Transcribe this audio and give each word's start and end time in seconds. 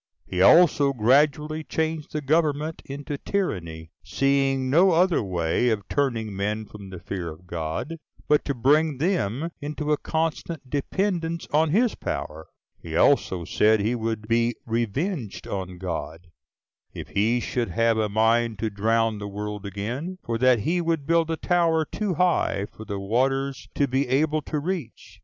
He 0.25 0.41
also 0.41 0.93
gradually 0.93 1.63
changed 1.63 2.11
the 2.11 2.21
government 2.23 2.81
into 2.85 3.19
tyranny, 3.19 3.91
seeing 4.03 4.67
no 4.67 4.93
other 4.93 5.21
way 5.21 5.69
of 5.69 5.87
turning 5.89 6.35
men 6.35 6.65
from 6.65 6.89
the 6.89 6.97
fear 6.97 7.29
of 7.29 7.45
God, 7.45 7.97
but 8.27 8.43
to 8.45 8.55
bring 8.55 8.97
them 8.97 9.51
into 9.61 9.91
a 9.91 9.97
constant 9.99 10.67
dependence 10.67 11.45
on 11.53 11.69
his 11.69 11.93
power. 11.93 12.47
He 12.79 12.95
also 12.95 13.45
said 13.45 13.79
he 13.79 13.93
would 13.93 14.27
be 14.27 14.55
revenged 14.65 15.47
on 15.47 15.77
God, 15.77 16.31
if 16.95 17.09
he 17.09 17.39
should 17.39 17.69
have 17.69 17.99
a 17.99 18.09
mind 18.09 18.57
to 18.57 18.71
drown 18.71 19.19
the 19.19 19.27
world 19.27 19.67
again; 19.67 20.17
for 20.23 20.39
that 20.39 20.61
he 20.61 20.81
would 20.81 21.05
build 21.05 21.29
a 21.29 21.37
tower 21.37 21.85
too 21.85 22.15
high 22.15 22.65
for 22.75 22.85
the 22.85 22.97
waters 22.99 23.69
to 23.75 23.87
be 23.87 24.07
able 24.07 24.41
to 24.41 24.57
reach! 24.57 25.19